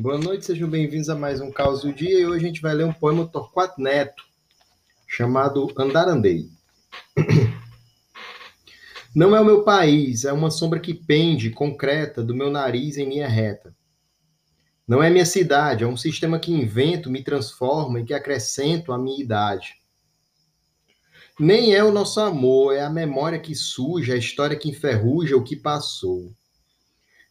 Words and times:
noite, 0.00 0.46
sejam 0.46 0.68
bem-vindos 0.68 1.10
a 1.10 1.14
mais 1.14 1.42
um 1.42 1.50
Caos 1.50 1.82
do 1.82 1.92
Dia 1.92 2.20
e 2.20 2.26
hoje 2.26 2.44
a 2.44 2.48
gente 2.48 2.62
vai 2.62 2.72
ler 2.72 2.86
um 2.86 2.92
poema 2.92 3.22
do 3.24 3.30
Torquato 3.30 3.80
Neto 3.80 4.24
chamado 5.06 5.70
Andar 5.76 6.08
Andei. 6.08 6.48
Não 9.14 9.36
é 9.36 9.40
o 9.40 9.44
meu 9.44 9.62
país, 9.62 10.24
é 10.24 10.32
uma 10.32 10.50
sombra 10.50 10.80
que 10.80 10.94
pende, 10.94 11.50
concreta, 11.50 12.22
do 12.22 12.34
meu 12.34 12.50
nariz 12.50 12.96
em 12.96 13.10
linha 13.10 13.28
reta. 13.28 13.74
Não 14.88 15.02
é 15.02 15.10
minha 15.10 15.26
cidade, 15.26 15.84
é 15.84 15.86
um 15.86 15.96
sistema 15.96 16.38
que 16.38 16.50
invento, 16.50 17.10
me 17.10 17.22
transforma 17.22 18.00
e 18.00 18.04
que 18.04 18.14
acrescento 18.14 18.92
à 18.92 18.98
minha 18.98 19.22
idade. 19.22 19.74
Nem 21.38 21.74
é 21.74 21.84
o 21.84 21.92
nosso 21.92 22.20
amor, 22.20 22.74
é 22.74 22.80
a 22.80 22.90
memória 22.90 23.38
que 23.38 23.54
suja, 23.54 24.14
a 24.14 24.18
história 24.18 24.56
que 24.56 24.70
enferruja 24.70 25.36
o 25.36 25.44
que 25.44 25.56
passou. 25.56 26.32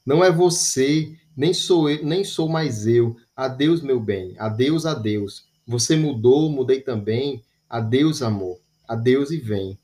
Não 0.06 0.24
é 0.24 0.32
você, 0.32 1.18
nem 1.40 1.54
sou 1.54 1.90
eu, 1.90 2.04
nem 2.04 2.22
sou 2.22 2.50
mais 2.50 2.86
eu. 2.86 3.16
Adeus, 3.34 3.82
meu 3.82 3.98
bem. 3.98 4.36
Adeus, 4.38 4.86
adeus. 4.86 5.46
Você 5.66 5.96
mudou, 5.96 6.52
mudei 6.52 6.82
também. 6.82 7.42
Adeus, 7.70 8.22
amor. 8.22 8.60
Adeus 8.86 9.32
e 9.32 9.38
vem. 9.38 9.80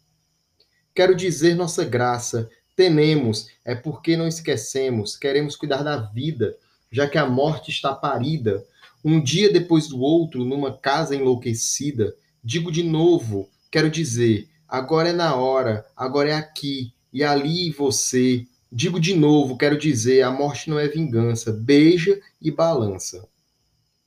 Quero 0.94 1.16
dizer 1.16 1.56
nossa 1.56 1.86
graça. 1.86 2.50
Tenemos, 2.76 3.48
é 3.64 3.74
porque 3.74 4.18
não 4.18 4.28
esquecemos. 4.28 5.16
Queremos 5.16 5.56
cuidar 5.56 5.82
da 5.82 5.96
vida, 5.96 6.58
já 6.92 7.08
que 7.08 7.18
a 7.18 7.26
morte 7.26 7.72
está 7.72 7.96
parida. 7.96 8.62
Um 9.02 9.24
dia 9.24 9.50
depois 9.50 9.88
do 9.88 10.02
outro, 10.02 10.44
numa 10.44 10.78
casa 10.78 11.16
enlouquecida. 11.16 12.14
Digo 12.44 12.70
de 12.70 12.84
novo, 12.84 13.50
quero 13.72 13.90
dizer, 13.90 14.50
agora 14.68 15.08
é 15.08 15.14
na 15.14 15.34
hora, 15.36 15.86
agora 15.96 16.32
é 16.32 16.34
aqui 16.34 16.92
e 17.14 17.24
ali 17.24 17.72
você 17.72 18.46
Digo 18.78 19.00
de 19.00 19.16
novo, 19.16 19.58
quero 19.58 19.78
dizer, 19.78 20.22
a 20.24 20.30
morte 20.30 20.70
não 20.70 20.78
é 20.78 20.86
vingança, 20.86 21.50
beija 21.50 22.22
e 22.42 22.52
balança. 22.52 23.26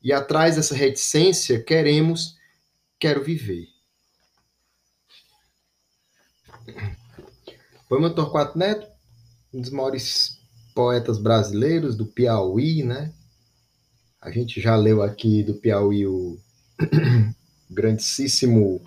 E 0.02 0.12
atrás 0.12 0.56
dessa 0.56 0.74
reticência, 0.74 1.58
queremos, 1.62 2.36
quero 2.98 3.24
viver. 3.24 3.66
Poema 7.88 8.10
Torquato 8.10 8.58
Neto, 8.58 8.86
um 9.54 9.62
dos 9.62 9.70
maiores 9.70 10.38
poetas 10.74 11.16
brasileiros 11.16 11.96
do 11.96 12.04
Piauí, 12.04 12.82
né? 12.82 13.14
A 14.20 14.30
gente 14.30 14.60
já 14.60 14.76
leu 14.76 15.00
aqui 15.00 15.42
do 15.42 15.54
Piauí 15.54 16.06
o 16.06 16.38
grandíssimo 17.70 18.84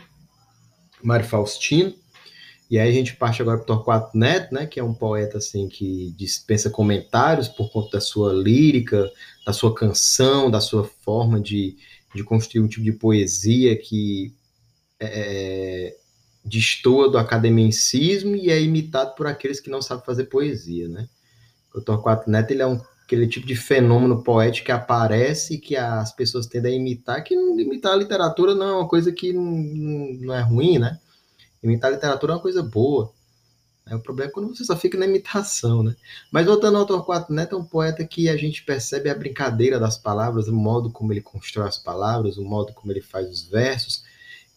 Mário 1.02 1.26
Faustino. 1.26 1.96
E 2.72 2.80
aí 2.80 2.88
a 2.90 2.94
gente 2.94 3.18
parte 3.18 3.42
agora 3.42 3.58
para 3.58 3.64
o 3.64 3.68
Torquato 3.68 4.18
Neto, 4.18 4.54
né, 4.56 4.66
que 4.66 4.80
é 4.80 4.84
um 4.84 4.94
poeta 4.94 5.40
assim 5.40 5.68
que 5.68 6.16
dispensa 6.18 6.70
comentários 6.70 7.50
por 7.50 7.70
conta 7.70 7.98
da 7.98 8.00
sua 8.00 8.32
lírica, 8.32 9.12
da 9.46 9.52
sua 9.52 9.76
canção, 9.76 10.50
da 10.50 10.62
sua 10.62 10.86
forma 10.86 11.38
de, 11.38 11.76
de 12.16 12.24
construir 12.24 12.64
um 12.64 12.70
tipo 12.70 12.86
de 12.86 12.94
poesia 12.94 13.76
que 13.76 14.34
é, 14.98 15.90
é 15.90 15.98
destoa 16.46 17.12
do 17.12 17.18
academicismo 17.18 18.38
e 18.38 18.50
é 18.50 18.62
imitado 18.62 19.16
por 19.16 19.28
aqueles 19.28 19.60
que 19.60 19.70
não 19.70 19.82
sabem 19.82 20.06
fazer 20.06 20.24
poesia, 20.28 20.88
né? 20.88 21.10
O 21.76 21.82
Torquato 21.82 22.30
Neto 22.30 22.52
ele 22.52 22.62
é 22.62 22.68
um, 22.68 22.80
aquele 23.04 23.28
tipo 23.28 23.46
de 23.46 23.56
fenômeno 23.56 24.24
poético 24.24 24.68
que 24.68 24.72
aparece 24.72 25.56
e 25.56 25.58
que 25.60 25.76
as 25.76 26.16
pessoas 26.16 26.48
tendem 26.48 26.72
a 26.72 26.76
imitar, 26.78 27.22
que 27.22 27.34
imitar 27.34 27.92
a 27.92 27.98
literatura 27.98 28.56
não 28.56 28.68
é 28.70 28.74
uma 28.76 28.88
coisa 28.88 29.12
que 29.12 29.34
não, 29.34 29.44
não 30.22 30.34
é 30.34 30.40
ruim, 30.40 30.80
né? 30.80 30.98
Imitar 31.64 31.92
literatura 31.92 32.34
é 32.34 32.36
uma 32.36 32.42
coisa 32.42 32.64
boa. 32.64 33.14
É, 33.86 33.96
o 33.96 34.00
problema 34.00 34.30
é 34.30 34.34
quando 34.34 34.56
você 34.56 34.64
só 34.64 34.76
fica 34.76 34.98
na 34.98 35.06
imitação, 35.06 35.84
né? 35.84 35.96
Mas 36.32 36.46
voltando 36.46 36.78
ao 36.78 36.86
Torquato 36.86 37.34
Neto, 37.34 37.56
é 37.56 37.60
um 37.60 37.64
poeta 37.64 38.06
que 38.06 38.30
a 38.30 38.38
gente 38.38 38.64
percebe 38.64 39.10
a 39.10 39.16
brincadeira 39.16 39.80
das 39.80 39.98
palavras, 39.98 40.48
o 40.48 40.54
modo 40.54 40.90
como 40.92 41.12
ele 41.12 41.22
constrói 41.22 41.68
as 41.68 41.78
palavras, 41.78 42.38
o 42.38 42.44
modo 42.44 42.74
como 42.74 42.92
ele 42.92 43.02
faz 43.02 43.30
os 43.30 43.44
versos, 43.44 44.04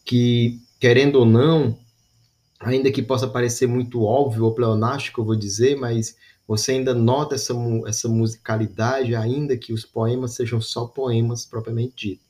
que, 0.03 0.61
querendo 0.79 1.17
ou 1.17 1.25
não, 1.25 1.77
ainda 2.59 2.91
que 2.91 3.01
possa 3.01 3.27
parecer 3.27 3.67
muito 3.67 4.03
óbvio 4.03 4.45
ou 4.45 4.53
pleonástico, 4.53 5.21
eu 5.21 5.25
vou 5.25 5.35
dizer, 5.35 5.75
mas 5.75 6.15
você 6.47 6.73
ainda 6.73 6.93
nota 6.93 7.35
essa, 7.35 7.53
essa 7.87 8.07
musicalidade, 8.07 9.15
ainda 9.15 9.57
que 9.57 9.73
os 9.73 9.83
poemas 9.83 10.33
sejam 10.33 10.61
só 10.61 10.85
poemas 10.85 11.45
propriamente 11.45 11.95
ditos, 11.95 12.25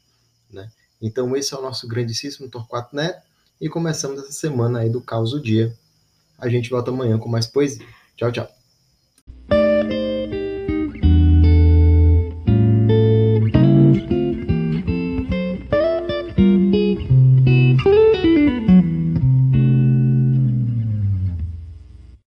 né? 0.50 0.72
Então, 1.02 1.36
esse 1.36 1.54
é 1.54 1.58
o 1.58 1.62
nosso 1.62 1.88
grandíssimo 1.88 2.50
Torquato 2.50 2.96
Neto, 2.96 3.22
e 3.60 3.70
começamos 3.70 4.20
essa 4.20 4.32
semana 4.32 4.80
aí 4.80 4.90
do 4.90 5.02
Caos 5.02 5.32
do 5.32 5.42
Dia. 5.42 5.74
A 6.38 6.50
gente 6.50 6.70
volta 6.70 6.92
amanhã 6.92 7.18
com 7.18 7.30
mais 7.30 7.48
poesia. 7.48 7.86
Tchau, 8.16 8.32
tchau. 8.32 8.65